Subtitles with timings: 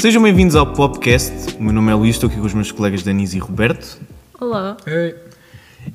[0.00, 1.56] Sejam bem-vindos ao podcast.
[1.56, 4.00] O meu nome é Luís, estou aqui com os meus colegas Denise e Roberto.
[4.40, 4.76] Olá.
[4.86, 5.14] Ei,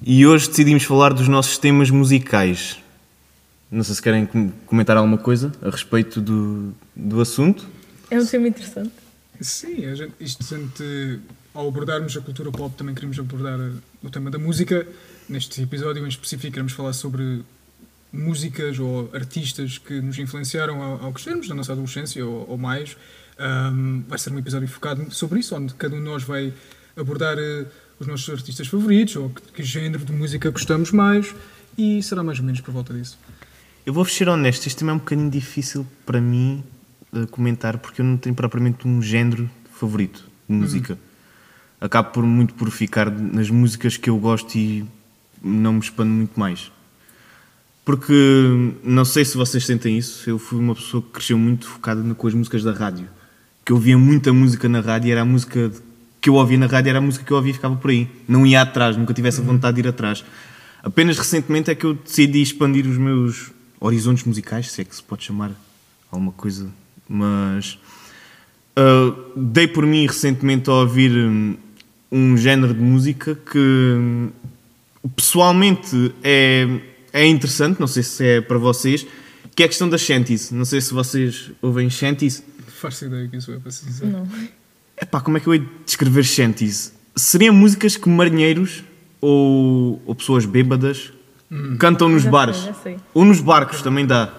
[0.03, 2.77] E hoje decidimos falar dos nossos temas musicais.
[3.71, 7.67] Não sei se querem com- comentar alguma coisa a respeito do, do assunto.
[8.11, 8.91] É um tema interessante.
[9.41, 11.19] sim, a gente, isto gente,
[11.53, 13.71] ao abordarmos a cultura pop também queremos abordar eh,
[14.03, 14.85] o tema da música.
[15.27, 17.43] Neste episódio em específico queremos falar sobre
[18.13, 22.95] músicas ou artistas que nos influenciaram ao, ao crescermos na nossa adolescência ou, ou mais.
[23.37, 26.53] Ahm, vai ser um episódio focado sobre isso, onde cada um de nós vai
[26.95, 27.65] abordar eh,
[27.99, 31.35] os nossos artistas favoritos ou que, que género de música gostamos mais
[31.77, 33.19] e será mais ou menos por volta disso.
[33.85, 36.63] Eu vou ser honesto, este tema é um bocadinho difícil para mim
[37.13, 40.97] eh, comentar porque eu não tenho propriamente um género favorito de música.
[41.81, 44.85] Acabo por muito por ficar nas músicas que eu gosto e
[45.43, 46.71] não me expando muito mais.
[47.83, 48.13] Porque
[48.83, 52.27] não sei se vocês sentem isso, eu fui uma pessoa que cresceu muito focada com
[52.27, 53.07] as músicas da rádio.
[53.65, 55.71] Que eu ouvia muita música na rádio e era a música
[56.21, 58.07] que eu ouvia na rádio, era a música que eu ouvia e ficava por aí.
[58.27, 60.23] Não ia atrás, nunca tivesse a vontade de ir atrás.
[60.83, 65.01] Apenas recentemente é que eu decidi expandir os meus horizontes musicais, se é que se
[65.01, 65.51] pode chamar
[66.11, 66.69] alguma coisa,
[67.09, 67.77] mas
[68.75, 71.55] ah, dei por mim recentemente a ouvir hum,
[72.11, 74.29] um género de música que hum,
[75.15, 76.67] pessoalmente é,
[77.13, 79.07] é interessante, não sei se é para vocês,
[79.55, 80.51] que é a questão das shanties.
[80.51, 82.43] Não sei se vocês ouvem shanties.
[82.81, 84.11] Faço ideia que isso é para ser sincero.
[84.11, 84.27] Não.
[85.01, 86.93] Epá, como é que eu hei de descrever shanties?
[87.15, 88.83] Seriam músicas que marinheiros
[89.21, 91.11] ou, ou pessoas bêbadas
[91.79, 92.57] cantam nos Já sei, bares.
[92.57, 92.97] já sei.
[93.13, 94.31] Ou nos barcos, também dá.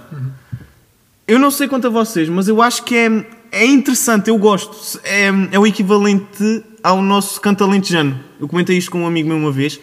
[1.27, 5.01] Eu não sei quanto a vocês, mas eu acho que é, é interessante, eu gosto.
[5.03, 8.19] É, é o equivalente ao nosso canto alentejano.
[8.39, 9.81] Eu comentei isto com um amigo meu uma vez.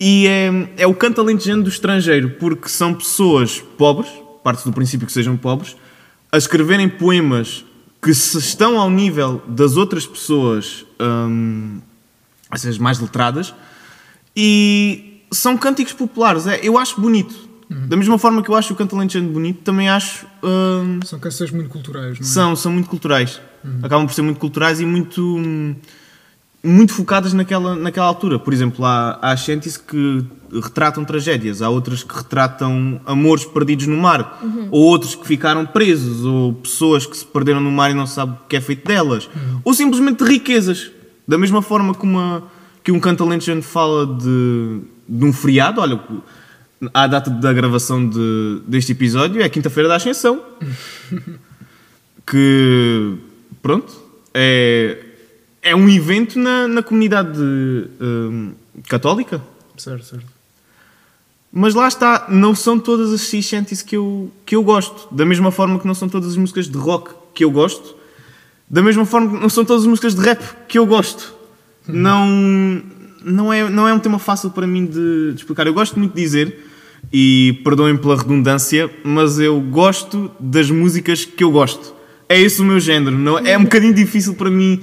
[0.00, 4.10] E é, é o canto alentejano do estrangeiro, porque são pessoas pobres,
[4.42, 5.76] parte do princípio que sejam pobres,
[6.34, 7.64] a escreverem poemas
[8.02, 11.80] que se estão ao nível das outras pessoas, hum,
[12.52, 13.54] essas mais letradas,
[14.36, 16.46] e são cânticos populares.
[16.46, 17.44] É, eu acho bonito.
[17.88, 20.26] Da mesma forma que eu acho o canto alentejano bonito, também acho.
[20.42, 22.28] hum, São canções muito culturais, não é?
[22.30, 23.40] são, são muito culturais.
[23.82, 25.74] Acabam por ser muito culturais e muito, hum,
[26.64, 28.38] muito focadas naquela, naquela altura.
[28.38, 33.96] Por exemplo, há, há shanties que retratam tragédias, há outras que retratam amores perdidos no
[33.96, 38.06] mar, ou outros que ficaram presos, ou pessoas que se perderam no mar e não
[38.06, 39.28] sabe o que é feito delas,
[39.62, 40.90] ou simplesmente riquezas.
[41.26, 42.44] Da mesma forma que, uma,
[42.82, 46.00] que um canto alentejano fala de, de um feriado, olha,
[46.92, 50.42] à data da gravação de, deste episódio é quinta-feira da Ascensão
[52.26, 53.14] que
[53.62, 53.94] pronto
[54.34, 55.03] é,
[55.64, 58.52] é um evento na, na comunidade hum,
[58.88, 59.42] católica
[59.76, 60.26] Certo, certo.
[61.52, 65.24] mas lá está, não são todas as sea shanties que eu, que eu gosto da
[65.24, 67.96] mesma forma que não são todas as músicas de rock que eu gosto
[68.70, 71.34] da mesma forma que não são todas as músicas de rap que eu gosto
[71.88, 72.82] não,
[73.24, 76.14] não, é, não é um tema fácil para mim de, de explicar eu gosto muito
[76.14, 76.56] de dizer
[77.12, 81.94] e perdoem pela redundância, mas eu gosto das músicas que eu gosto.
[82.28, 83.16] É esse o meu género.
[83.16, 84.80] Não, é um bocadinho difícil para mim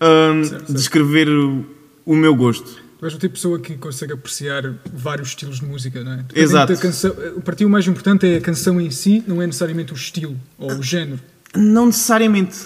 [0.00, 0.72] hum, certo.
[0.72, 1.64] descrever o,
[2.04, 2.88] o meu gosto.
[2.98, 6.16] Tu és o tipo de pessoa que consegue apreciar vários estilos de música, não é?
[6.16, 6.78] Dependendo Exato.
[6.78, 7.14] canção,
[7.44, 10.36] para ti o mais importante é a canção em si, não é necessariamente o estilo
[10.58, 11.20] ou o género.
[11.54, 12.58] Não necessariamente.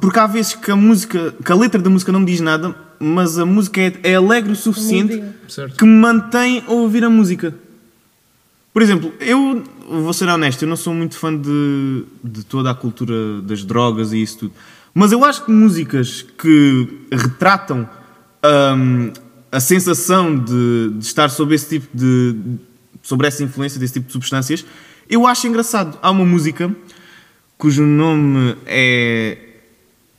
[0.00, 2.74] Porque há vezes que a música, que a letra da música não me diz nada,
[3.00, 5.24] mas a música é, é alegre o suficiente
[5.76, 7.52] que me mantém a ouvir a música.
[8.72, 12.74] Por exemplo, eu vou ser honesto, eu não sou muito fã de, de toda a
[12.74, 14.52] cultura das drogas e isso tudo.
[14.94, 17.88] Mas eu acho que músicas que retratam
[18.76, 19.12] hum,
[19.50, 22.36] a sensação de, de estar sob esse tipo de.
[23.02, 24.64] sobre essa influência desse tipo de substâncias,
[25.08, 25.98] eu acho engraçado.
[26.02, 26.74] Há uma música
[27.56, 29.38] cujo nome é,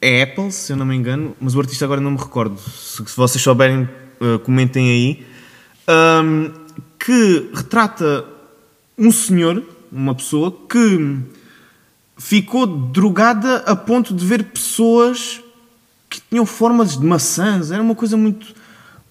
[0.02, 2.58] é Apple, se eu não me engano, mas o artista agora não me recordo.
[2.60, 5.26] Se, se vocês souberem, uh, comentem aí.
[6.24, 6.52] Um,
[7.00, 8.24] que retrata
[8.98, 11.18] um senhor, uma pessoa, que
[12.22, 15.42] ficou drogada a ponto de ver pessoas
[16.08, 17.72] que tinham formas de maçãs.
[17.72, 18.54] Era uma coisa muito,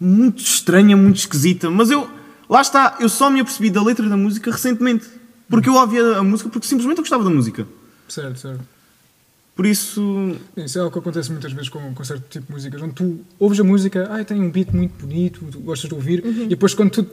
[0.00, 1.68] muito estranha, muito esquisita.
[1.68, 2.08] Mas eu,
[2.48, 5.08] lá está, eu só me apercebi da letra da música recentemente.
[5.48, 7.66] Porque eu ouvia a música porque simplesmente eu gostava da música.
[8.08, 8.60] Certo, certo.
[9.60, 12.80] Por isso, Isso é algo que acontece muitas vezes com, com certo tipo de músicas,
[12.80, 16.24] onde tu ouves a música, ai, tem um beat muito bonito, tu gostas de ouvir,
[16.24, 17.06] e depois quando tu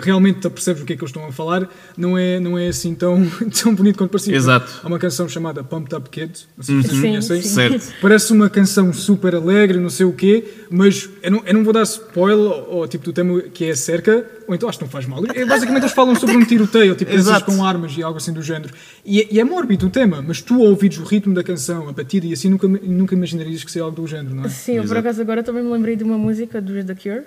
[0.00, 2.68] realmente te percebes o que é que eles estão a falar, não é, não é
[2.68, 3.22] assim tão,
[3.62, 4.34] tão bonito quanto parecia.
[4.34, 4.80] Exato.
[4.82, 7.42] Há uma canção chamada Pumped Up Kids, não sei se vocês Sim, conhecem.
[7.42, 7.94] certo.
[8.00, 11.74] Parece uma canção super alegre, não sei o quê, mas eu não, eu não vou
[11.74, 15.06] dar spoiler ao, tipo do tema que é acerca ou então acho que não faz
[15.06, 15.22] mal.
[15.34, 17.10] É, basicamente eles falam sobre um tiroteio, tipo
[17.46, 18.72] com armas e algo assim do género.
[19.04, 21.81] E, é- e é mórbido o tema, mas tu ao ouvires o ritmo da canção,
[21.88, 24.48] a batida e assim, nunca, nunca imaginarias que seja algo do género, não é?
[24.48, 27.22] Sim, eu por acaso agora também me lembrei de uma música dos The Cure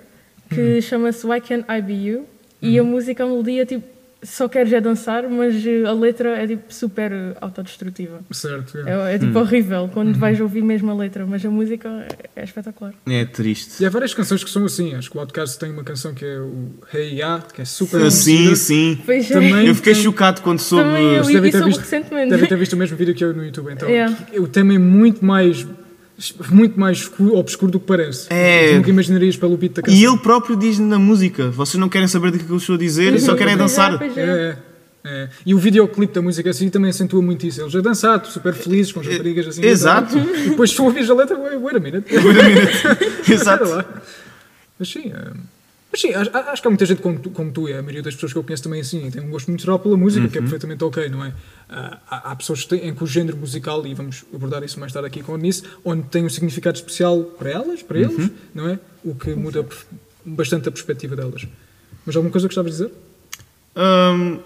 [0.50, 0.80] que Uhum.
[0.82, 2.24] chama-se Why Can't I Be You?
[2.62, 3.84] E a música, a melodia, tipo,
[4.22, 8.20] só queres é dançar, mas eh, a letra é tipo super autodestrutiva.
[8.32, 8.78] Certo.
[8.78, 9.12] é.
[9.12, 11.88] É, é tipo horrível quando vais ouvir mesmo a letra, mas a música
[12.34, 12.92] é, é espetacular.
[13.06, 13.82] É triste.
[13.82, 14.94] E há várias canções que são assim.
[14.94, 18.02] Acho que o Outcast tem uma canção que é o Hey Ya, que é super
[18.02, 18.56] Ah, Sim, conhecida.
[18.56, 19.02] sim.
[19.04, 19.34] Pois é.
[19.34, 20.84] Também- Eu fiquei tem- chocado quando soube.
[20.84, 22.30] Também eu Vocês e, devem e ter visto- recentemente.
[22.30, 23.72] Devem ter visto o mesmo vídeo que eu no YouTube.
[23.72, 24.16] Então, Yeah.
[24.38, 25.64] o tema é muito mais
[26.50, 28.26] muito mais escuro, obscuro do que parece.
[28.30, 28.68] É.
[28.70, 29.98] Tu nunca imaginarias pelo beat da canção.
[29.98, 32.78] E ele próprio diz na música: vocês não querem saber do que eu estou a
[32.78, 34.00] dizer e só querem é, dançar.
[34.02, 34.06] é.
[34.16, 34.56] É,
[35.04, 35.28] é.
[35.44, 37.60] E o videoclipe da música assim também acentua muito isso.
[37.60, 39.64] Eles a dançar, super felizes, com as raparigas assim.
[39.64, 40.18] Exato.
[40.18, 42.10] E depois tu ouves a letra, wait, wait a minute.
[43.30, 43.64] Exato.
[43.64, 44.02] Espera lá.
[44.78, 45.30] Mas sim, é,
[45.96, 48.02] mas sim acho, acho que há muita gente como tu, como tu, e a maioria
[48.02, 50.30] das pessoas que eu conheço também assim, tem um gosto muito geral pela música, Uhum.
[50.30, 51.32] que é perfeitamente ok, não é?
[51.68, 54.78] Ah, há, há pessoas que têm, em que o género musical, e vamos abordar isso
[54.78, 58.16] mais tarde aqui com a Nice, onde tem um significado especial para elas, para eles,
[58.18, 58.30] Uhum.
[58.54, 58.78] não é?
[59.04, 59.66] O que muda
[60.24, 61.46] bastante a perspectiva delas.
[62.04, 62.94] Mas alguma coisa que gostavas de dizer?
[63.76, 64.40] Hum,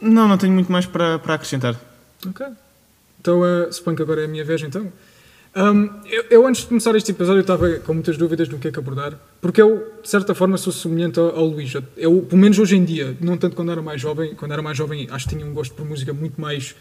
[0.00, 1.78] não, não tenho muito mais para, para acrescentar.
[2.26, 2.46] Ok.
[3.20, 4.92] Então, eh, suponho que agora é a minha vez, então.
[5.54, 8.72] Ahm, eu, eu, antes de começar este episódio, estava com muitas dúvidas do que é
[8.72, 11.74] que abordar, porque eu, de certa forma, sou semelhante ao, ao Luís.
[11.94, 14.78] Eu, pelo menos hoje em dia, não tanto quando era mais jovem, quando era mais
[14.78, 16.74] jovem, acho que tinha um gosto por música muito mais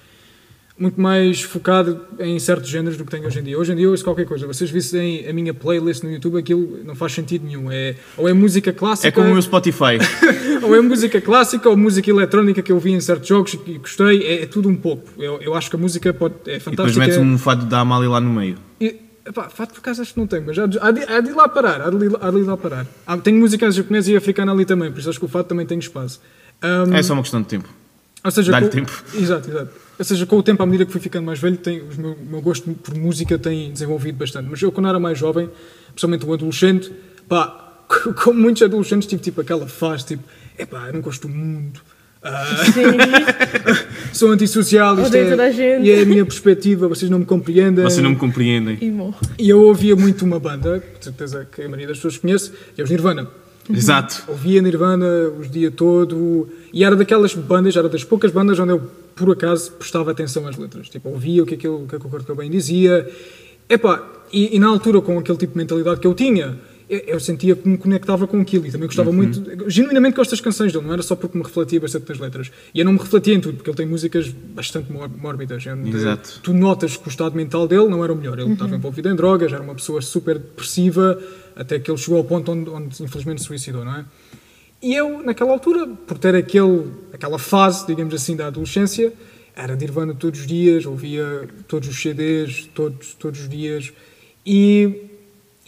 [0.81, 3.57] muito mais focado em certos géneros do que tenho hoje em dia.
[3.57, 4.48] Hoje em dia eu ouço qualquer coisa.
[4.48, 7.72] Vocês vissem a minha playlist no YouTube, aquilo não faz sentido nenhum.
[7.72, 10.00] É, ou é música clássica, É como o meu Spotify.
[10.63, 14.24] ou é música clássica ou música eletrónica que eu vi em certos jogos e gostei.
[14.24, 15.07] É, é tudo um pouco.
[15.22, 17.00] Eu, eu acho que a música pode, é E depois fantástica.
[17.00, 18.57] metes um fado da Amália lá no meio.
[18.80, 21.19] E, epá, fato por acaso acho que não tem, mas há de, há de, há
[21.22, 21.81] de ir lá parar.
[21.81, 22.88] Há de, há de ir lá parar.
[23.06, 25.66] Há, tenho música japonesa e africana ali também, por isso acho que o fato também
[25.66, 26.19] tem espaço.
[26.62, 27.69] Ahm, É só uma questão de tempo.
[28.24, 28.92] ou seja, Dá-lhe tempo.
[29.13, 29.72] Exato, exato.
[30.01, 32.13] Ou seja, com o tempo, à medida que fui ficando mais velho, tem, o meu,
[32.13, 34.48] o meu gosto por música tem desenvolvido bastante.
[34.50, 35.48] Mas eu, quando era mais jovem,
[35.89, 36.92] principalmente um adolescente,
[37.30, 37.83] pá,
[38.24, 40.24] como muitos adolescentes, tive tipo aquela fase, tipo,
[40.57, 41.80] epá, eu não gosto do mundo.
[42.24, 42.63] ah,
[44.12, 45.86] sou antissocial, isto Odeio é, toda a gente.
[45.86, 47.83] e é a minha perspectiva, vocês não me compreendem.
[47.83, 48.80] Vocês não me compreendem.
[48.81, 49.19] E morro.
[49.38, 52.81] E eu ouvia muito uma banda, de certeza que a maioria das pessoas conhece, que
[52.81, 53.27] é os Nirvana.
[53.69, 54.24] Exato.
[54.27, 55.06] Ouvia Nirvana
[55.39, 59.72] os dia todo e era daquelas bandas, era das poucas bandas onde eu, por acaso,
[59.74, 60.90] prestava atenção às letras.
[60.90, 63.10] Tipo, ouvia o que, aquilo, o que, é que o Kurt Cobain dizia.
[63.69, 66.60] Epá, e, e na altura, com aquele tipo de mentalidade que eu tinha,
[66.90, 70.42] eu, eu sentia que me conectava com aquilo e também gostava muito, genuinamente gosto das
[70.42, 72.52] canções dele, não era só porque me refletia bastante nas letras.
[72.75, 75.64] E eu não me refletia em tudo, porque ele tem músicas bastante mór- mórbidas.
[75.96, 76.40] Exato.
[76.44, 78.38] Tu notas que o estado mental dele não era o melhor.
[78.40, 81.18] Ele estava envolvido em drogas, era uma pessoa super depressiva,
[81.56, 84.06] até que ele chegou ao ponto onde, onde infelizmente se suicidou, não é?
[84.81, 89.13] E eu, naquela altura, por ter aquele, aquela fase, digamos assim, da adolescência,
[89.56, 93.94] era Nirvana todos os dias, ouvia todos os CDs, todos, todos os dias,
[94.45, 95.04] e,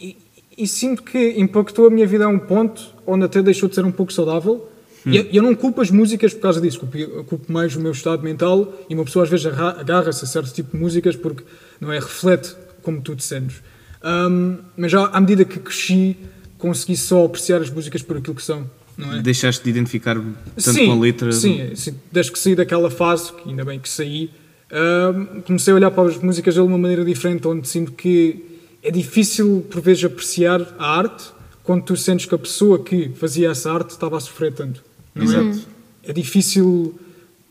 [0.00, 0.16] e,
[0.58, 3.84] e sinto que impactou a minha vida a um ponto onde até deixou de ser
[3.84, 4.68] um pouco saudável.
[5.06, 7.92] E eu- eu não culpo as músicas por causa disso, culpo, culpo mais o meu
[7.92, 11.44] estado mental e uma pessoa às vezes arra- agarra-se a certo tipo de músicas porque
[11.78, 13.62] não é reflete como tu te sentes.
[14.02, 16.16] Ahm, mas já à medida que cresci,
[16.56, 19.22] consegui só apreciar as músicas por aquilo que são, é?
[19.22, 21.32] Deixaste de identificar tanto sim, com a letra.
[21.32, 24.30] Sim, sim, desde que saí daquela fase, que ainda bem que saí,
[24.70, 28.44] ahm, comecei a olhar para as músicas dele de uma maneira diferente, onde sinto que
[28.82, 31.32] é difícil, por vezes, apreciar a arte
[31.62, 34.84] quando tu sentes que a pessoa que fazia essa arte estava a sofrer tanto.
[35.14, 35.26] Não é?
[35.26, 35.68] Exato.
[36.02, 36.98] É difícil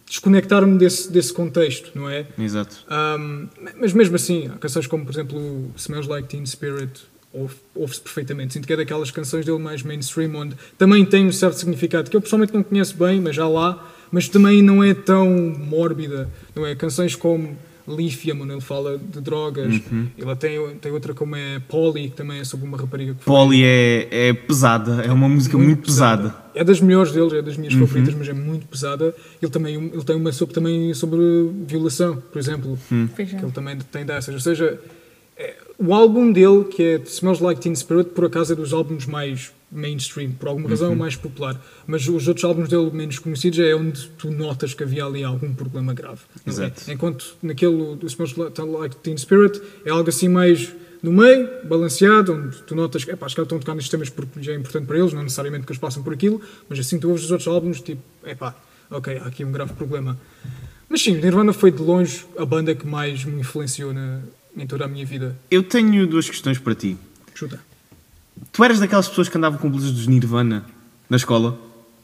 [0.05, 2.27] desconectar-me desse, desse contexto, não é?
[2.37, 2.85] Exato.
[3.19, 3.47] Um,
[3.79, 7.01] mas mesmo assim, há canções como, por exemplo, Smells Like Teen Spirit
[7.75, 8.53] ouve-se perfeitamente.
[8.53, 12.15] Sinto que é daquelas canções dele mais mainstream, onde também tem um certo significado que
[12.15, 16.65] eu pessoalmente não conheço bem, mas já lá, mas também não é tão mórbida, não
[16.65, 16.75] é?
[16.75, 19.81] Canções como Lithium, onde ele fala de drogas,
[20.17, 23.63] ele tem, tem outra como é Polly, que também é sobre uma rapariga que Polly
[23.63, 26.33] é, é pesada, é uma música muito, pesada.
[26.55, 29.13] É das melhores deles, é das minhas favoritas, mas é muito pesada.
[29.41, 31.19] Ele também ele tem uma sobre, também sobre
[31.67, 32.77] violação, por exemplo.
[32.91, 33.25] É.
[33.25, 34.33] que ele também tem dessas.
[34.33, 34.79] Ou seja,
[35.77, 39.51] o álbum dele, que é Smells Like Teen Spirit, por acaso é dos álbuns mais
[39.71, 41.59] mainstream, por alguma razão é o mais popular.
[41.87, 45.53] Mas os outros álbuns dele menos conhecidos é onde tu notas que havia ali algum
[45.53, 46.21] problema grave.
[46.45, 46.49] é?
[46.49, 46.91] Exato.
[46.91, 52.63] Enquanto naquele do Smells Like Teen Spirit é algo assim mais no meio, balanceado, onde
[52.63, 54.85] tu notas que epá, acho que estão a tocar nestes temas porque já é importante
[54.85, 57.47] para eles, não necessariamente que eles passam por aquilo, mas assim tu ouves os outros
[57.47, 58.55] álbuns, tipo, epá,
[58.89, 60.17] ok, há aqui um grave problema.
[60.87, 64.21] Mas sim, Nirvana foi de longe a banda que mais me influenciou na,
[64.55, 65.37] em toda a minha vida.
[65.49, 66.97] Eu tenho duas questões para ti.
[67.33, 67.59] Chuta.
[68.51, 70.65] Tu eras daquelas pessoas que andavam com blusas dos Nirvana
[71.09, 71.59] na escola?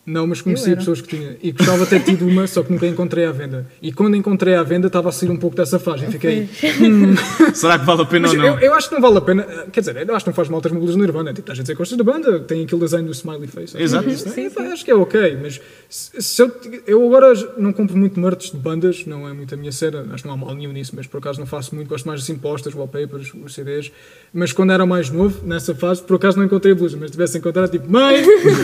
[0.09, 0.77] Não, mas conheci Eu era.
[0.77, 1.35] pessoas que tinham.
[1.41, 3.67] E gostava de ter tido uma, só que nunca encontrei à venda.
[3.81, 6.05] E quando encontrei à venda, estava a sair um pouco dessa fase.
[6.05, 6.49] E fiquei.
[7.53, 8.47] Será que vale a pena Mas ou não?
[8.55, 9.43] eu, eu acho que não vale a pena.
[9.71, 11.31] Quer dizer, eu acho que não faz mal ter modelos no Nirvana.
[11.33, 13.79] Tipo, a gente gosta da banda, tem aquele design do smiley face.
[13.79, 14.09] Exato.
[14.09, 14.67] Isso, Sim, é, sim.
[14.71, 16.51] Acho que é ok, mas se, se eu,
[16.87, 20.07] eu agora não compro muito merch de bandas, não é muito a minha cena.
[20.11, 21.87] Acho que não há mal nenhum nisso, mas por acaso não faço muito.
[21.87, 23.91] Gosto mais assim, postas, wallpapers, os CDs.
[24.33, 27.11] Mas quando era mais novo, nessa fase, por acaso não encontrei a blusa, mas se
[27.11, 28.23] tivesse encontrado, tipo, mãe!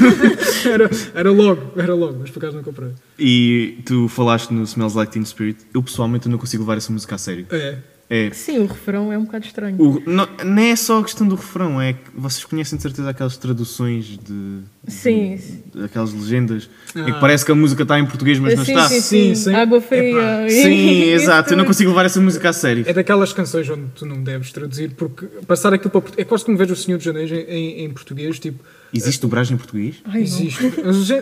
[0.66, 2.90] era, era logo, era logo, mas por acaso não comprei.
[3.20, 5.60] E tu falaste no Smells Like Teen Spirit.
[5.74, 7.46] Eu pessoalmente não consigo levar essa música a sério.
[7.52, 7.78] É.
[8.08, 8.30] É.
[8.34, 9.82] Sim, o refrão é um bocado estranho.
[9.82, 13.10] O, não, não é só a questão do refrão, é que vocês conhecem de certeza
[13.10, 14.60] aquelas traduções de.
[14.88, 15.40] Sim.
[15.74, 17.06] de- aquelas legendas em Ah.
[17.06, 18.88] que parece que a música está em português, mas não sim, está.
[18.90, 19.56] sim, Sim, sim, sim.
[19.56, 20.48] Água fria.
[20.48, 21.52] Sim, exato.
[21.52, 21.70] Eu não tudo.
[21.74, 22.84] consigo levar essa música a sério.
[22.88, 26.24] É daquelas canções onde tu não deves traduzir, porque passar aquilo para português.
[26.28, 27.40] É quase como vejo o Senhor de Janeiro em,
[27.82, 28.64] em, em português, tipo.
[28.98, 29.96] Existe dobragem em português?
[30.06, 30.24] Ai, não.
[30.24, 30.74] Existe.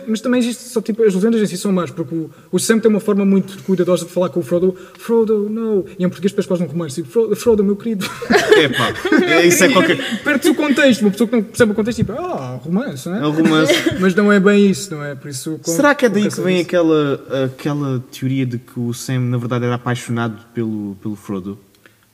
[0.06, 1.02] Mas também existe só tipo.
[1.02, 4.04] As legendas em si são más, porque o, o Sam tem uma forma muito cuidadosa
[4.04, 4.76] de falar com o Frodo.
[4.98, 5.84] Frodo, não.
[5.98, 6.94] E em português depois quase um romance.
[6.96, 8.06] Tipo, Frodo, Frodo, meu querido.
[8.54, 8.92] É pá,
[9.26, 9.98] é, isso é qualquer.
[10.22, 11.00] Perde-se o contexto.
[11.02, 13.26] Uma pessoa que não percebe o contexto, tipo, ah, romance, não É é?
[13.26, 13.72] um romance.
[14.00, 15.14] Mas não é bem isso, não é?
[15.16, 15.58] Por isso.
[15.62, 19.38] com- Será que é daí que vem aquela, aquela teoria de que o Sam na
[19.38, 21.58] verdade era apaixonado pelo, pelo Frodo?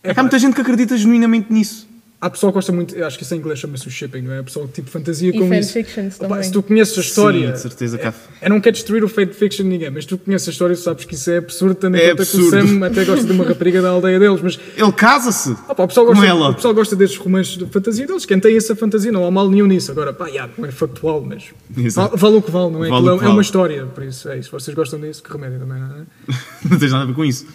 [0.03, 1.87] É que há muita gente que acredita genuinamente nisso.
[2.23, 2.95] Há pessoal que gosta muito.
[2.95, 4.43] eu Acho que isso em inglês chama-se o shipping, não é?
[4.43, 5.79] Pessoal que tipo fantasia E com isso.
[5.79, 6.43] Opa, também.
[6.43, 7.47] se tu conheces a história.
[7.49, 8.13] Sim, de certeza há.
[8.45, 11.15] Eu não quero destruir o fanfiction de ninguém, mas tu conheces a história, sabes que
[11.15, 12.51] isso é absurdo, tendo em É conta absurdo.
[12.51, 15.53] que o Sam até gosta de uma rapariga da aldeia deles, mas Ele casa-se!
[15.67, 16.49] opa, o, pessoal Com gosta, ela.
[16.51, 19.49] o pessoal gosta desses romances de fantasia deles, quem tem essa fantasia, não há mal
[19.49, 19.91] nenhum nisso.
[19.91, 22.11] Agora, pá, já, não é factual, mas Exato.
[22.19, 22.89] vale, vale o que vale, não é?
[22.91, 24.51] Vale é, é uma história, por isso é isso.
[24.51, 26.03] Vocês gostam disso, que remédio também, não é?
[26.71, 27.47] Não tens nada a ver com isso.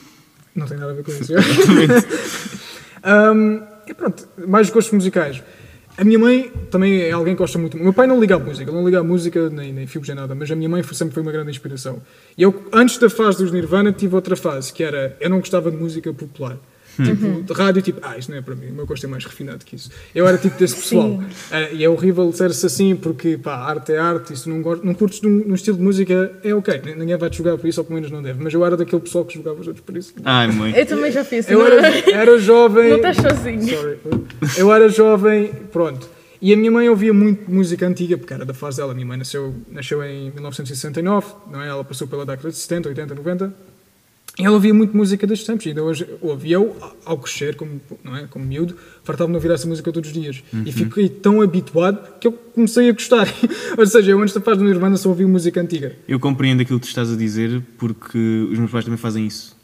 [0.56, 1.34] Não tem nada a ver com isso.
[3.06, 5.42] Um, e pronto, mais gostos musicais.
[5.98, 7.78] A minha mãe também é alguém que gosta muito.
[7.78, 10.10] O meu pai não liga à música, ele não liga à música, nem, nem filmes,
[10.10, 12.02] nem nada, mas a minha mãe foi- sempre foi uma grande inspiração.
[12.38, 15.72] E eu, antes da fase dos Nirvana, tive outra fase, que era eu não gostava
[15.72, 16.58] de música popular.
[16.96, 19.26] Tipo, de rádio, tipo, ah, isto não é para mim, o meu gosto é mais
[19.26, 19.90] refinado que isso.
[20.14, 21.20] Eu era tipo desse pessoal.
[21.52, 24.80] Ah, e é horrível ser-se assim, porque, pá, arte é arte, e se não, go-
[24.84, 26.82] não curtes de um, num estilo de música, é ok.
[26.86, 28.42] N- Ninguém vai te jogar por isso, ou pelo menos não deve.
[28.42, 30.14] Mas eu era daquele pessoal que jogava os outros por isso.
[30.24, 30.74] Ai, mãe.
[30.76, 31.50] Eu também já fiz.
[31.50, 32.90] Eu era, era jovem.
[32.90, 33.68] Não estás sozinho.
[33.68, 33.98] Sorry.
[34.58, 36.10] Eu era jovem, pronto.
[36.42, 38.92] E a minha mãe ouvia muito música antiga, porque era da fase dela.
[38.92, 41.68] A minha mãe nasceu, nasceu em 1969, não é?
[41.68, 43.54] Ela passou pela década de 70, 80, 90.
[44.38, 45.66] E ela ouvia muito música destes tempos.
[45.66, 46.76] E ainda hoje ouvia eu,
[47.06, 48.28] ao crescer, como, não é?
[48.28, 50.44] como miúdo, fartava-me de ouvir essa música todos os dias.
[50.66, 53.28] E fiquei tão habituado que eu comecei a gostar.
[53.78, 55.94] Ou seja, eu antes da fase do Nirvana só ouvia música antiga.
[56.06, 58.18] Eu compreendo aquilo que tu estás a dizer porque
[58.52, 59.56] os meus pais também fazem isso.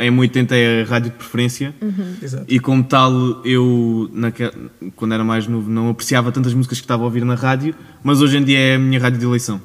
[0.00, 1.72] Em 80 é a rádio de preferência
[2.20, 2.44] Exato.
[2.48, 3.12] e como tal
[3.46, 4.50] eu naque-
[4.96, 8.20] quando era mais novo não apreciava tantas músicas que estava a ouvir na rádio, mas
[8.20, 9.60] hoje em dia é a minha rádio de eleição.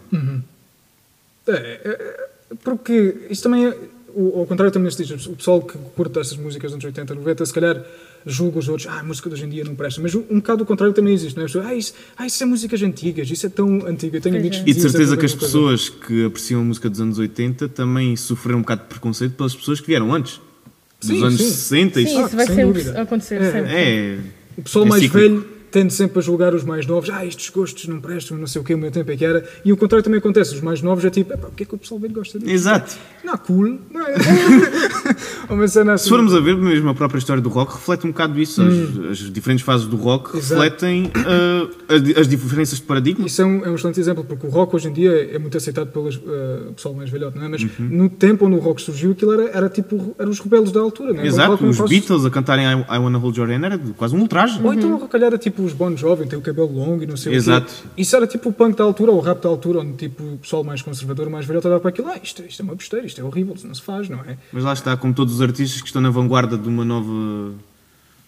[1.47, 2.27] É, é, é,
[2.63, 3.77] porque isto também é,
[4.15, 7.15] o, ao contrário também se diz, o pessoal que curta essas músicas dos anos 80,
[7.15, 7.83] 90, se calhar
[8.25, 10.63] julga os outros, ah, a música de hoje em dia não presta, mas um bocado
[10.63, 11.45] o contrário também existe, não é?
[11.45, 14.35] As pessoas, Ah, isso, ah, isso é músicas antigas, isso é tão antigo, eu tenho
[14.35, 14.63] Pois amigos é.
[14.63, 15.45] que E de certeza que as mesma coisa.
[15.57, 19.55] pessoas que apreciam a música dos anos 80 também sofreram um bocado de preconceito pelas
[19.55, 20.41] pessoas que vieram antes.
[20.99, 21.49] Dos Sim, anos sim.
[21.49, 23.01] 60 e Sim, Ah, isso vai sem sempre dúvida.
[23.01, 23.41] acontecer.
[23.41, 23.71] É, sempre.
[23.73, 24.17] É.
[24.57, 25.27] O pessoal É mais cíclico.
[25.29, 28.59] velho tende sempre a julgar os mais novos, ah, estes gostos não prestam, não sei
[28.59, 30.81] o que, o meu tempo é que era, e o contrário também acontece, os mais
[30.81, 32.49] novos é tipo, "Epá, porque é que o pessoal velho gosta disso?
[32.51, 32.97] Exato.
[33.31, 34.15] Não, cool, não é?
[35.49, 36.03] Uma cena assim.
[36.05, 38.61] Se formos a ver, mesmo a própria história do rock reflete um bocado isso.
[38.61, 40.37] As, as diferentes fases do rock Hum.
[40.39, 40.61] Exato.
[40.61, 43.25] refletem ah, as, as diferenças de paradigma.
[43.25, 45.55] Isso é um, é um excelente exemplo, porque o rock hoje em dia é muito
[45.57, 46.09] aceitado pelo
[46.75, 47.47] pessoal mais velhote, não é?
[47.49, 47.69] Mas Uhum.
[47.89, 51.13] no tempo onde o rock surgiu, aquilo era, era tipo, eram os rebeldes da altura,
[51.13, 51.27] não é?
[51.27, 54.21] Exato, rock os Beatles a cantarem I, I Wanna Hold Your Hand era quase um
[54.21, 54.59] ultraje.
[54.63, 57.15] Ou então, se calhar, era tipo os Bon Jovem, tem o cabelo longo e não
[57.17, 57.67] sei Exato.
[57.67, 57.89] o quê.
[57.97, 60.37] Isso era tipo o punk da altura, ou o rap da altura, onde tipo o
[60.37, 63.18] pessoal mais conservador, mais velhote, olhava para aquilo, ah, isto, isto é uma besteira, isto
[63.19, 64.37] é horrível, isto não se faz, não é?
[64.51, 67.53] Mas lá está, como todos os artistas que estão na vanguarda de uma nova.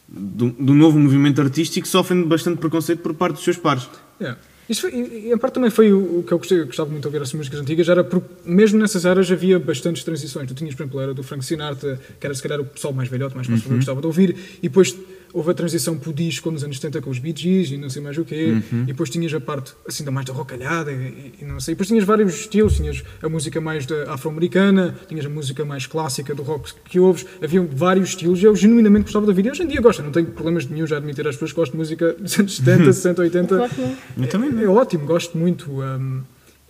[0.09, 3.89] de um, novo movimento artístico, sofrem bastante preconceito por parte dos seus pares.
[4.19, 4.39] Yeah.
[4.69, 7.07] Isso foi, e, a parte também foi o, o que eu gostei, gostava muito de
[7.07, 10.47] ouvir essas músicas antigas, era porque mesmo nessas eras havia bastantes transições.
[10.47, 13.09] Tu tinhas, por exemplo, era do Frank Sinatra, que era se calhar o pessoal mais
[13.09, 14.95] velhote, mais conservador, que gostava de ouvir, e depois
[15.33, 17.89] houve a transição para o disco nos anos 70 com os Bee Gees e não
[17.89, 21.33] sei mais o quê, e depois tinhas a parte assim da mais da rocalhada e,
[21.41, 25.25] e não sei, e depois tinhas vários estilos, tinhas a música mais da afro-americana, tinhas
[25.25, 29.25] a música mais clássica do rock que ouves, havia vários estilos e eu genuinamente gostava
[29.25, 31.51] de ouvir, e hoje em dia gosto, não tenho problemas nenhum já admitir às pessoas
[31.51, 33.97] que gosto de música dos anos 70, 60, 80, Claro que não.
[34.17, 34.61] Eu também é, não.
[34.61, 35.71] é ótimo, gosto muito.
[35.71, 36.21] um,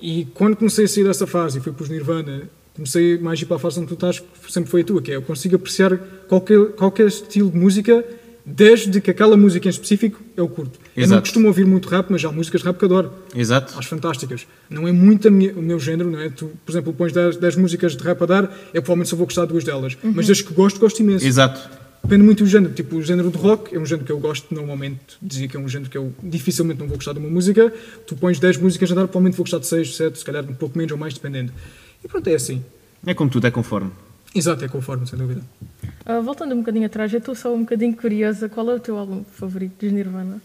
[0.02, 3.44] e quando comecei a sair dessa fase e fui para os Nirvana, comecei mais a
[3.44, 5.22] ir para a fase onde tu estás, que sempre foi a tua, que é eu
[5.22, 5.96] consigo apreciar
[6.28, 8.04] qualquer, qualquer estilo de música
[8.46, 10.80] 10 de que aquela música em específico eu curto.
[10.96, 11.22] Eu não Exato.
[11.22, 13.12] costumo ouvir muito rap, mas há músicas de rap que adoro.
[13.36, 13.78] Exato.
[13.78, 14.48] Acho fantásticas.
[14.70, 16.30] Não é muito a minha- o meu género, não é?
[16.30, 18.44] Tu, por exemplo, pões 10, 10 músicas de rap a dar,
[18.74, 19.96] eu provavelmente só vou gostar de duas delas.
[20.04, 21.26] Mas das que gosto, gosto imenso.
[21.26, 21.70] Exato.
[22.04, 22.74] Depende muito do género.
[22.74, 25.00] Tipo, o género de rock é um género que eu gosto normalmente.
[25.22, 27.72] Dizia que é um género que eu dificilmente não vou gostar de uma música.
[28.08, 30.54] Tu pões 10 músicas a dar, provavelmente vou gostar de 6, 7, se calhar um
[30.56, 31.54] pouco menos ou mais, dependendo.
[32.04, 32.64] E pronto, é assim.
[33.06, 33.92] É como tudo, é conforme.
[34.34, 35.42] Exato, é conforme, sem dúvida.
[36.06, 38.48] Ah, voltando um bocadinho atrás, eu estou só um bocadinho curiosa.
[38.50, 40.42] Qual é o teu álbum favorito dos Nirvana?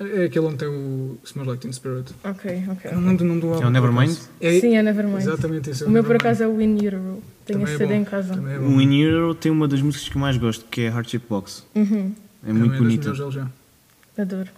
[0.00, 2.12] É aquele onde tem o Smells Like Teen Spirit.
[2.24, 2.90] Ok, ok.
[2.90, 3.62] Eu não lembro do nome do álbum.
[3.62, 4.16] é o Nevermind?
[4.40, 5.20] É, Sim, é Nevermind.
[5.20, 5.84] Exatamente esse.
[5.84, 7.22] é O meu, por acaso, é o In Utero.
[7.46, 8.00] Tenho Também esse é CD bom.
[8.00, 8.34] em casa.
[8.34, 8.58] É.
[8.58, 11.26] O In Hero tem uma das músicas que eu mais gosto, que é Heart Shape
[11.28, 11.64] Box.
[11.76, 12.12] Uhum,
[12.46, 13.10] É muito Também bonita.
[13.10, 14.22] melhores deles, já.
[14.22, 14.48] adoro.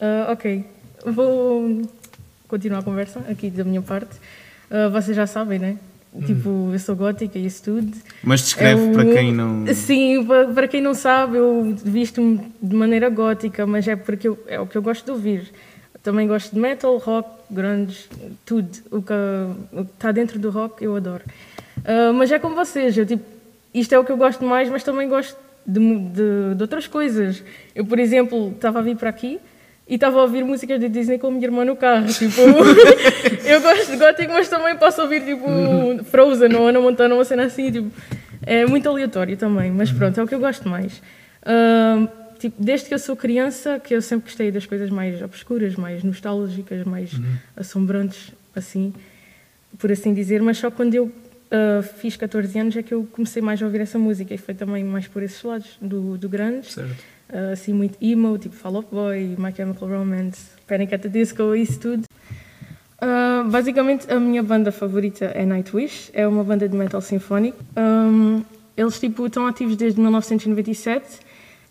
[0.00, 0.64] Ah, ok,
[1.06, 1.88] vou
[2.48, 4.16] continuar a conversa aqui da minha parte.
[4.70, 5.78] Ah, vocês já sabem, né?
[6.26, 7.90] Tipo, eu sou gótica e isso tudo.
[8.22, 9.66] Mas descreve É para quem não.
[9.74, 14.38] Sim, pa- para quem não sabe, eu visto-me de maneira gótica, mas é porque eu-
[14.46, 15.50] é o que eu gosto de ouvir.
[16.02, 18.06] Também gosto de metal, rock, grunge,
[18.44, 18.68] tudo.
[18.90, 19.12] O que
[19.72, 21.22] o que está dentro do rock eu adoro.
[21.84, 23.24] Ah, mas é como vocês, eu, tipo,
[23.72, 27.42] isto é o que eu gosto mais, mas também gosto de, de- de outras coisas.
[27.74, 29.38] Eu, por exemplo, estava a vir para aqui
[29.92, 32.06] e estava a ouvir músicas de Disney com a minha irmã no carro.
[32.06, 32.40] Tipo,
[33.44, 35.44] eu gosto de gótico, mas também posso ouvir tipo
[36.04, 37.70] Frozen ou Ana Montana, uma cena assim.
[37.70, 37.90] Tipo,
[38.40, 41.02] é muito aleatório também, mas pronto, é o que eu gosto mais.
[41.44, 42.08] Ahm,
[42.38, 46.02] tipo, desde que eu sou criança, que eu sempre gostei das coisas mais obscuras, mais
[46.02, 47.10] nostálgicas, mais
[47.54, 48.94] assombrantes, assim,
[49.78, 51.12] por assim dizer, mas só quando eu
[51.52, 54.54] ah, fiz 14 anos é que eu comecei mais a ouvir essa música e foi
[54.54, 56.72] também mais por esses lados do, do grunge.
[56.72, 57.04] Certo.
[57.32, 61.54] Uh, assim muito emo, tipo Fall Out Boy, My Chemical Romance, Panic at the Disco,
[61.54, 62.04] isso tudo.
[63.00, 67.56] Uh, basicamente, a minha banda favorita é Nightwish, é uma banda de metal sinfónico.
[67.74, 68.42] Um,
[68.76, 71.20] eles tipo, estão ativos desde 1997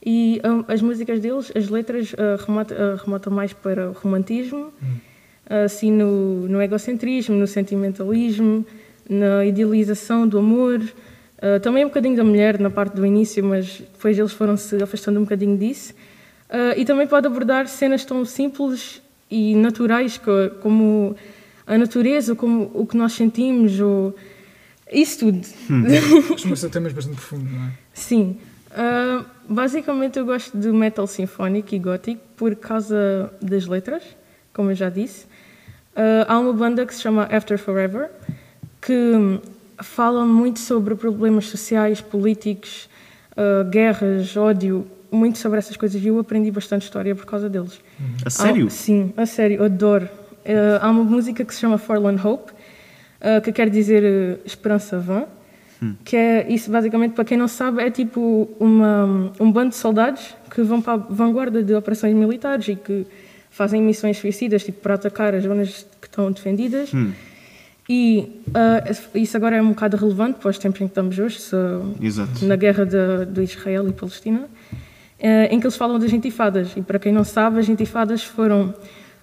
[0.03, 4.73] e um, as músicas deles, as letras, uh, remota- uh, remontam mais para o romantismo,
[5.47, 8.65] assim no, no egocentrismo, no sentimentalismo,
[9.07, 10.81] na idealização do amor,
[11.41, 14.81] uh, também um bocadinho da mulher na parte do início, mas depois eles foram se
[14.81, 15.93] afastando um bocadinho disso.
[16.49, 21.15] Uh, e também pode abordar cenas tão simples e naturais co- como
[21.65, 24.13] a natureza, como o que nós sentimos, ou
[24.91, 25.41] isso tudo.
[26.27, 27.71] Costuma ser temas bastante profundos, não é?
[27.93, 28.37] Sim.
[28.71, 34.03] Ah, basicamente eu gosto de metal sinfónico e gótico por causa das letras,
[34.53, 35.25] como eu já disse.
[35.95, 38.09] Ah, há uma banda que se chama After Forever
[38.81, 39.39] que
[39.81, 42.89] hum, fala muito sobre problemas sociais, políticos,
[43.35, 47.81] ah, guerras, ódio, muito sobre essas coisas e eu aprendi bastante história por causa deles.
[48.25, 48.67] A sério?
[48.67, 50.07] Há- sim, a sério, adoro.
[50.45, 52.51] Eh, há uma música que se chama Forlorn Hope,
[53.19, 55.25] eh, que quer dizer eh, esperança vã,
[56.05, 60.35] que é isso basicamente, para quem não sabe, é tipo uma, um bando de soldados
[60.49, 63.05] que vão para a vanguarda de operações militares e que
[63.49, 66.91] fazem missões suicidas, tipo para atacar as zonas que estão defendidas.
[67.93, 68.83] E ah,
[69.15, 71.55] isso agora é um bocado relevante para os tempos em que estamos hoje, se-
[72.45, 74.47] na guerra de, de Israel e Palestina,
[75.19, 76.69] eh, em que eles falam das intifadas.
[76.77, 78.73] E para quem não sabe, as intifadas foram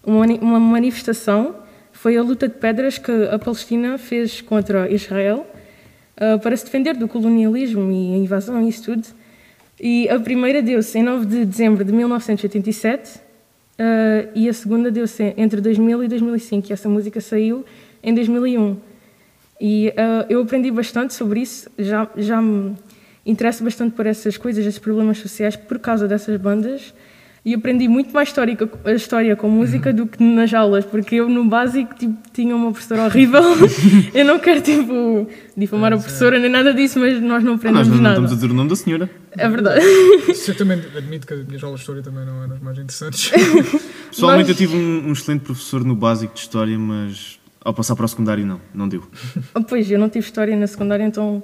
[0.04, 1.54] uma, uma manifestação,
[1.92, 5.46] foi a luta de pedras que a Palestina fez contra Israel
[6.18, 9.06] eh, para se defender do colonialismo e a invasão e isso tudo.
[9.80, 13.18] E a primeira deu-se em 9 de dezembro de 1987
[13.78, 16.68] eh, e a segunda deu-se entre 2000 e 2005.
[16.68, 17.64] E essa música saiu
[18.02, 18.76] em 2001.
[19.60, 22.74] E ah, eu aprendi bastante sobre isso, já, já me
[23.26, 26.94] interesso bastante por essas coisas, esses problemas sociais, por causa dessas bandas.
[27.44, 31.30] E aprendi muito mais história, a história com música do que nas aulas, porque eu
[31.30, 33.40] no básico tipo, tinha uma professora horrível.
[34.12, 37.88] eu não quero tipo, difamar a professora nem nada disso, mas nós não Ah, aprendemos
[37.88, 38.14] nós não nada.
[38.16, 39.08] estamos a dizer o nome da senhora.
[39.32, 39.80] É verdade.
[40.46, 43.30] Eu também admito que as minhas aulas de história também não eram as mais interessantes.
[43.30, 47.37] Pessoalmente Nós- eu tive um, um excelente professor no básico de história, mas
[47.68, 49.02] ao passar para o secundário não, não deu.
[49.54, 51.42] Ah, Pois, eu não tive história na secundária, então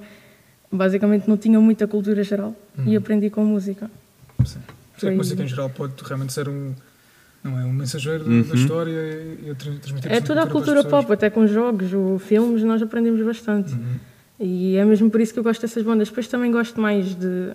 [0.73, 2.55] basicamente não tinha muita cultura geral
[2.87, 3.91] e aprendi com música.
[4.45, 4.45] Sim.
[4.55, 6.73] Sim, a Foi- música em geral pode realmente ser um,
[7.43, 8.43] não é, um mensageiro da- Uhum.
[8.43, 11.93] da história e, e a tra- transmitir É toda a cultura pop, até com jogos
[11.93, 13.75] ou filmes, nós aprendemos bastante.
[14.41, 16.09] E é mesmo por isso que eu gosto dessas bandas.
[16.09, 17.53] Depois também gosto mais de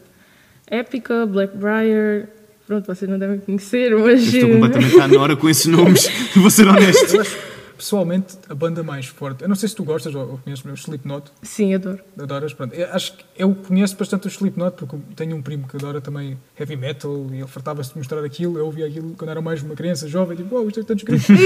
[0.67, 2.27] Épica, Blackbriar.
[2.67, 4.31] Pronto, vocês não devem conhecer, mas.
[4.33, 7.17] Eu estou completamente à nora com esses nomes, vou ser honesto.
[7.79, 9.41] Eu pessoalmente, a banda mais forte.
[9.41, 11.31] Eu não sei se tu gostas ou, ou conheces o Slipknot.
[11.41, 11.99] Sim, adoro.
[12.19, 12.73] Adoras, pronto.
[12.75, 16.01] Eu acho que eu conheço bastante o Slipknot porque eu tenho um primo que adora
[16.01, 18.57] também heavy metal e ele fartava-se de mostrar aquilo.
[18.57, 21.23] Eu ouvia aquilo quando era mais uma criança jovem, tipo, uau, isto é tanto escrito.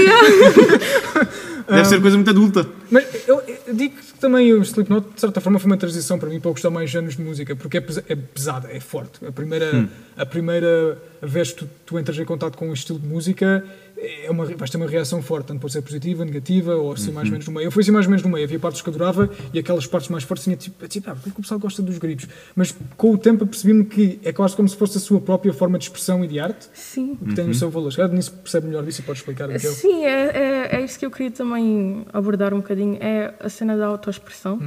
[1.68, 2.66] Deve ser coisa muito adulta.
[2.90, 3.40] Mas eu,
[3.72, 6.52] digo que também o Slipknot, de certa forma, foi uma transição para mim para eu
[6.52, 9.24] gostar mais anos de música, porque é, pesa- é pesada, é forte.
[9.24, 13.06] A primeira, a primeira vez que tu, tu entras em contato com um estilo de
[13.06, 13.64] música,
[13.96, 17.26] é uma, vais ter uma reação forte, tanto pode ser positiva, negativa, ou assim mais
[17.26, 17.66] ou menos no meio.
[17.66, 20.08] Eu fui assim mais ou menos no meio, havia partes que adorava e aquelas partes
[20.10, 22.26] mais fortes tinha tipo, tipo ah, porque o pessoal gosta dos gritos?
[22.54, 25.78] Mas com o tempo apercebi-me que é quase como se fosse a sua própria forma
[25.78, 27.16] de expressão e de arte, Sim.
[27.16, 27.90] que tem o seu valor.
[27.90, 29.70] Se calhar nisso percebe melhor disso e pode explicar o que é.
[29.70, 33.76] Sim, é, é, é isso que eu queria também abordar um bocadinho, é a cena
[33.76, 34.60] da autoexpressão.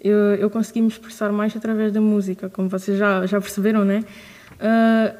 [0.00, 4.04] Eu, eu consegui me expressar mais através da música, como vocês já, já perceberam, né?
[4.60, 5.14] Ah,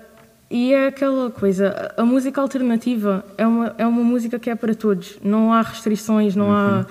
[0.51, 4.75] e é aquela coisa, a música alternativa é uma, é uma música que é para
[4.75, 6.87] todos, não há restrições, não há...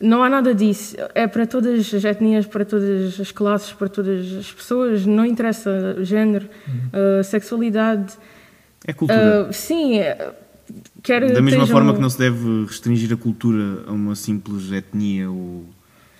[0.00, 0.94] Não há nada disso.
[1.12, 5.04] É para todas as etnias, para todas as classes, para todas as pessoas.
[5.04, 6.48] Não interessa género,
[6.92, 8.12] ah, sexualidade.
[8.86, 9.48] É cultura.
[9.48, 10.34] Ah, sim, é-
[11.02, 14.70] quer da mesma estejam- forma que não se deve restringir a cultura a uma simples
[14.70, 15.66] etnia ou,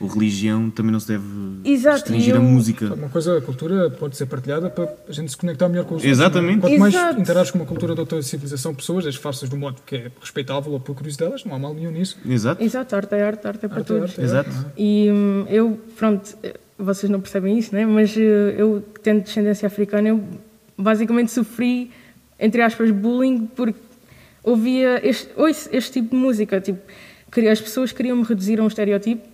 [0.00, 1.24] ou religião, também não se deve
[1.64, 2.94] Exato, restringir e a eu- música.
[2.94, 6.04] Uma coisa, a cultura pode ser partilhada para a gente se conectar melhor com os
[6.04, 6.56] Exatamente.
[6.64, 6.72] outros.
[6.72, 6.78] é?
[6.78, 7.04] Quanto Exato.
[7.14, 10.10] mais interages com uma cultura de outra civilização, pessoas, as faças do modo que é
[10.20, 12.16] respeitável ou por curiosidade delas, não há mal nenhum nisso.
[12.24, 12.62] Exato.
[12.62, 14.10] Exato, arte é arte, arte é para Arte é todos.
[14.10, 14.50] arte, é Exato.
[14.50, 14.72] arte, é?
[14.82, 16.36] E hum, eu, pronto,
[16.78, 17.84] vocês não percebem isso, né?
[17.84, 20.22] Mas eh, eu, tendo descendência africana, eu
[20.76, 21.90] basicamente sofri,
[22.38, 23.80] entre aspas, bullying porque
[24.44, 26.60] ouvia este, ouço este tipo de música.
[26.60, 26.78] Tipo,
[27.32, 29.26] queria- as pessoas queriam me reduzir a um estereotipo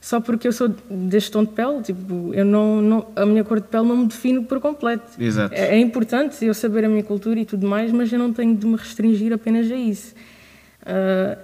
[0.00, 1.82] só porque eu sou deste tom de pele.
[1.82, 5.10] Tipo, eu não, não, a minha cor de pele não me define por completo.
[5.18, 5.54] Exato.
[5.54, 8.54] É, é importante eu saber a minha cultura e tudo mais, mas eu não tenho
[8.54, 10.14] de me restringir apenas a isso.
[10.84, 11.36] Ah,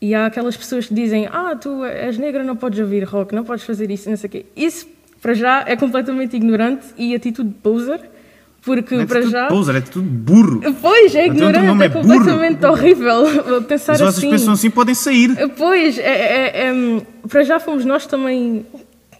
[0.00, 3.42] e há aquelas pessoas que dizem: Ah, tu és negra, não podes ouvir rock, não
[3.42, 4.46] podes fazer isso, não sei o quê.
[4.54, 4.86] Isso,
[5.20, 8.10] para já, é completamente ignorante e atitude de poser,
[8.64, 9.46] porque é para já.
[9.48, 10.60] poser, é tudo burro.
[10.80, 12.02] Pois, é ignorante, é é burro.
[12.08, 13.24] completamente horrível
[13.68, 14.30] pensar Se vocês assim.
[14.30, 15.30] pensam assim, podem sair.
[15.56, 18.64] Pois, é, é- é- para já fomos nós também.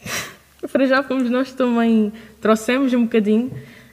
[0.73, 2.13] para já fomos nós também.
[2.41, 3.51] Trouxemos um bocadinho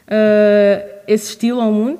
[0.08, 2.00] ah, esse estilo ao mundo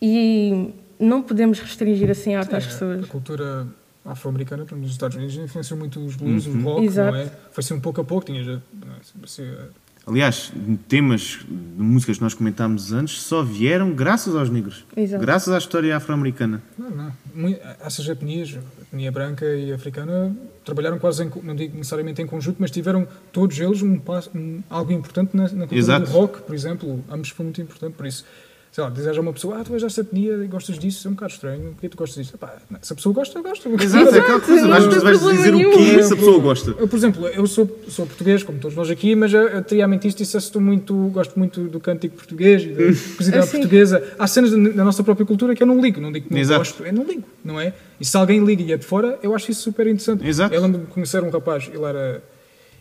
[0.00, 3.04] e não podemos restringir assim a arte às É, pessoas.
[3.04, 3.66] A cultura
[4.04, 6.60] afro-americana, nos Estados Unidos, influenciou muito os blues, Uhum.
[6.60, 7.12] o rock, Exato.
[7.12, 7.24] não é?
[7.50, 8.52] Foi assim um pouco a pouco, tinha já.
[8.52, 9.02] não é?
[9.02, 9.68] Sempre assim, eh,
[10.06, 10.52] Aliás,
[10.86, 14.84] temas de músicas que nós comentámos antes só vieram graças aos negros.
[14.96, 15.20] Exato.
[15.20, 16.62] Graças à história afro-americana.
[16.78, 17.12] Não, não.
[17.84, 20.32] Essas etnias, etnia branca e africana,
[20.64, 24.00] trabalharam quase, em, não digo necessariamente em conjunto, mas tiveram todos eles um
[24.32, 26.06] um- algo importante na, na cultura Exato.
[26.06, 27.04] do rock, por exemplo.
[27.10, 28.24] Ambos foi muito importante, por isso.
[28.76, 31.10] Sei lá, dizeres a uma pessoa, ah, tu és desta etnia e gostas disso, é
[31.10, 32.36] um bocado estranho, porquê tu gostas disso?
[32.36, 33.70] Epá, não, se a pessoa gosta, gosta.
[33.70, 34.68] Exato, é aquela coisa.
[34.68, 35.72] Vais, tem vais dizer o nenhum.
[35.72, 36.70] que se a pessoa gosta.
[36.72, 39.86] Eu, por exemplo, eu sou, sou português, como todos nós aqui, mas eu, eu teria
[39.86, 43.38] a mentir se dissesse que estou muito, gosto muito do cântico português e da cozida
[43.38, 43.52] Assim.
[43.52, 44.14] portuguesa.
[44.18, 46.38] Há cenas da, da nossa própria cultura que eu não ligo, não digo que não
[46.38, 46.58] Exato.
[46.58, 47.72] gosto, eu não ligo, não é?
[47.98, 50.22] E se alguém liga e é de fora, eu acho isso super interessante.
[50.28, 50.54] Exato.
[50.54, 52.22] Eu lembro-me de conhecer um rapaz, ele era.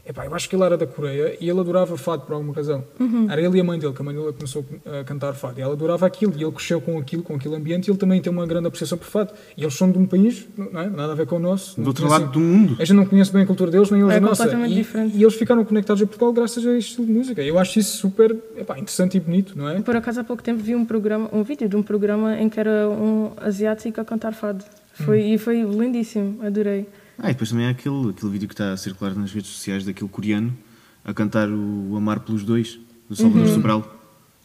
[0.07, 2.83] Epá, eu acho que ele era da Coreia e ele adorava fado por alguma razão.
[3.27, 5.59] Era ele e a mãe dele, que a mãe dele começou a cantar fado.
[5.59, 8.21] E ela adorava aquilo e ele cresceu com aquilo, com aquele ambiente e ele também
[8.21, 9.33] tem uma grande apreciação por fado.
[9.57, 10.87] E eles são de um país, não é?
[10.89, 11.81] Nada a ver com o nosso.
[11.81, 12.75] Do outro conhecem- lado do mundo.
[12.79, 14.43] a gente não conhece bem a cultura deles, nem eles É a nossa.
[14.43, 15.17] completamente E, diferente.
[15.17, 17.41] e eles ficaram conectados a Portugal graças a este estilo de música.
[17.41, 19.81] Eu acho isso super epá, interessante e bonito, não é?
[19.81, 22.59] Por acaso há pouco tempo vi um programa, um vídeo de um programa em que
[22.59, 24.63] era um asiático a cantar fado.
[24.93, 26.85] Foi, E foi lindíssimo, adorei.
[27.17, 29.85] Ah, e depois também há aquele, aquele vídeo que está a circular nas redes sociais
[29.85, 30.55] daquele coreano
[31.03, 33.91] a cantar o Amar pelos Dois, do Salvador Sobral.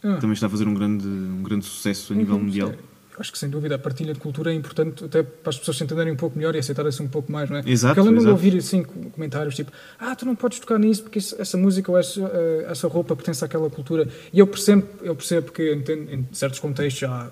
[0.03, 0.15] Ah.
[0.15, 2.69] Também está a fazer um grande, um grande sucesso a nível mundial.
[2.69, 5.77] Eu acho que sem dúvida a partilha de cultura é importante até para as pessoas
[5.77, 7.63] se entenderem um pouco melhor e aceitarem-se um pouco mais, não é?
[7.65, 10.79] Exato, Porque eu lembro de ouvir assim co- comentários tipo ah, tu não podes tocar
[10.79, 14.07] nisso porque essa música ou essa, eh, essa roupa pertence àquela cultura.
[14.33, 17.31] E eu percebo, eu percebo que em, certos contextos é,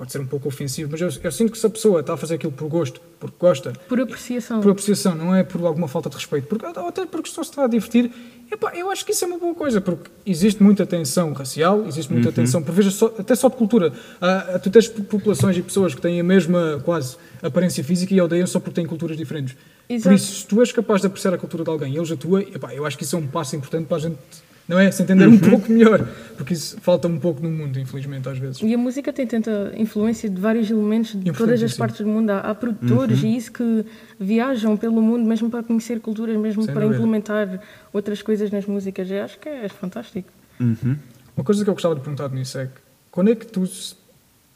[0.00, 2.16] pode ser um pouco ofensivo, mas eu, eu sinto que se a pessoa está a
[2.16, 4.62] fazer aquilo por gosto, porque gosta, Por apreciação.
[4.62, 7.50] por apreciação, não é por alguma falta de respeito, porque, ou até porque só se
[7.50, 8.10] está a divertir.
[8.50, 12.10] Epá, eu acho que isso é uma boa coisa, porque existe muita tensão racial, existe
[12.10, 13.92] muita tensão, por vezes, só, até só de cultura.
[14.22, 18.46] Ah, tu tens populações e pessoas que têm a mesma, quase, aparência física e odeiam
[18.46, 19.52] só porque têm culturas diferentes.
[19.86, 20.16] Por Exato.
[20.16, 22.40] isso, se tu és capaz de apreciar a cultura de alguém e eles a tua,
[22.40, 24.16] epá, eu acho que isso é um passo importante para a gente,
[24.70, 24.88] não é?
[24.92, 26.06] Se entender um pouco melhor,
[26.36, 28.62] porque isso falta um pouco no mundo, infelizmente, às vezes.
[28.62, 32.30] E a música tem tanta influência de vários elementos de todas as partes do mundo.
[32.30, 33.84] Há, há produtores e isso que
[34.18, 37.02] viajam pelo mundo mesmo para conhecer culturas, mesmo Sem para dúvida.
[37.02, 37.60] implementar
[37.92, 39.10] outras coisas nas músicas.
[39.10, 40.28] Eu acho que é fantástico.
[40.60, 40.96] Uhum.
[41.36, 42.72] Uma coisa que eu gostava de perguntar nisso é que,
[43.10, 43.68] quando é que tu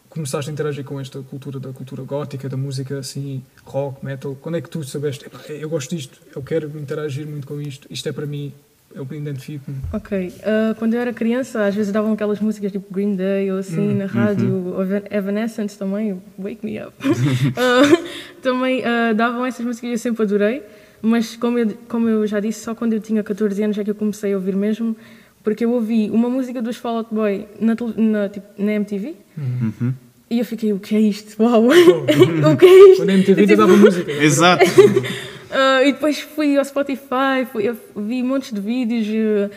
[0.08, 4.36] começaste a interagir com esta cultura da cultura gótica, da música assim, rock, metal?
[4.40, 7.88] Quando é que tu sabeste, "Epá, eu gosto disto, eu quero interagir muito com isto,
[7.90, 8.52] isto é para mim,
[8.94, 9.76] eu me identifico-me?
[9.92, 10.32] Ok.
[10.44, 13.94] ah, quando eu era criança, às vezes davam aquelas músicas tipo Green Day ou assim
[13.94, 16.92] na rádio, ou Evan- Evanescence também, Wake Me Up.
[17.56, 17.98] Ah,
[18.42, 20.62] também ah, davam essas músicas e eu sempre adorei.
[21.02, 23.90] Mas como eu, como eu já disse, só quando eu tinha 14 anos é que
[23.90, 24.96] eu comecei a ouvir mesmo,
[25.42, 29.92] porque eu ouvi uma música dos Fall Out Boy na, na, tipo, na MTV Uhum.
[30.30, 31.42] e eu fiquei, o que é isto?
[31.42, 31.66] Uau!
[31.68, 32.96] o que é isto?
[33.02, 34.10] Quando a MTV Tipo, dava música.
[34.12, 34.64] Exato.
[35.54, 39.50] ah, e depois fui ao Spotify, fui, eu vi montes de vídeos, eh,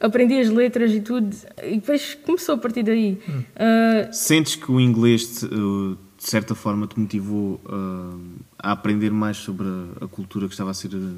[0.00, 3.18] aprendi as letras e tudo, e depois começou a partir daí.
[3.56, 8.20] Ah, Sentes que o inglês, te, uh, de certa forma, te motivou uh,
[8.58, 9.66] a aprender mais sobre
[10.00, 10.94] a, a cultura que estava a ser.
[10.94, 11.16] uh,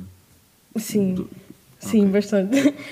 [0.76, 1.30] sim, do-
[1.78, 2.10] sim, Ok.
[2.12, 2.74] bastante.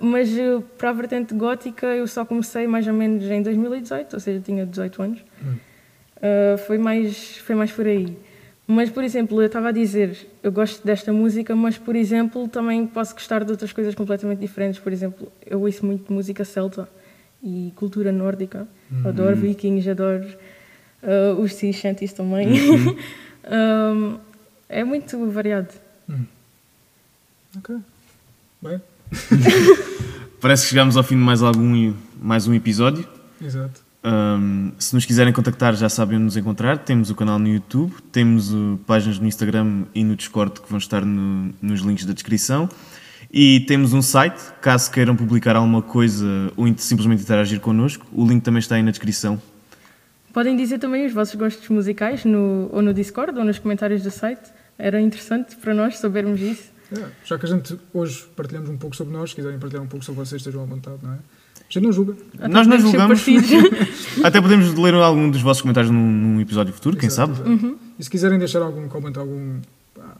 [0.00, 0.30] Mas
[0.78, 4.64] para a vertente gótica eu só comecei mais ou menos em 2018, ou seja, tinha
[4.64, 5.18] 18 anos.
[6.22, 8.16] Ah, foi, mais, foi mais por aí.
[8.70, 12.86] Mas, por exemplo, eu estava a dizer, eu gosto desta música, mas, por exemplo, também
[12.86, 14.78] posso gostar de outras coisas completamente diferentes.
[14.78, 16.88] Por exemplo, eu ouço muito música celta
[17.42, 18.68] e cultura nórdica.
[19.04, 20.24] Adoro vikings, adoro
[21.02, 22.48] ah, os sea shanties também.
[23.42, 24.18] Ah,
[24.68, 25.74] é muito variado.
[27.58, 27.76] Ok.
[28.62, 28.80] Bem,
[30.40, 33.04] Parece que chegamos ao fim de mais algum mais um episódio.
[33.42, 33.89] exato.
[34.02, 36.78] Um, se nos quiserem contactar, já sabem onde nos encontrar.
[36.78, 40.78] Temos o canal no YouTube, temos uh, páginas no Instagram e no Discord que vão
[40.78, 42.68] estar no- nos links da descrição.
[43.32, 48.04] E temos um site, caso queiram publicar alguma coisa ou simplesmente interagir connosco.
[48.12, 49.40] O link também está aí na descrição.
[50.32, 54.10] Podem dizer também os vossos gostos musicais no, ou no Discord ou nos comentários do
[54.10, 54.50] site.
[54.78, 56.70] Era interessante para nós sabermos isso.
[56.92, 59.88] É, já que a gente hoje partilhamos um pouco sobre nós, se quiserem partilhar um
[59.88, 61.18] pouco sobre vocês, estejam à vontade, não é?
[61.70, 62.16] A gente não julga.
[62.36, 63.24] Até Nós não julgamos.
[64.24, 67.48] Até podemos ler algum dos vossos comentários num, num episódio futuro, quem Exato, sabe?
[67.52, 67.78] exato.
[67.96, 69.60] E se quiserem deixar algum comentário, algum,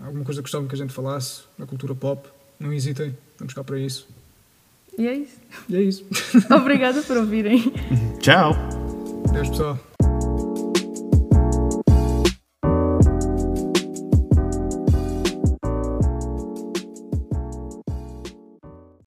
[0.05, 3.65] alguma coisa que gostavam que a gente falasse na cultura pop, não hesitem, vamos cá
[3.65, 4.07] para isso.
[4.97, 5.37] e é isso.
[5.69, 6.05] E é isso.
[6.55, 7.73] Obrigada por ouvirem.
[8.21, 8.55] Tchau!
[9.29, 9.79] Adeus, pessoal.